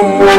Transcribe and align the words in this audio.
Oh, 0.00 0.38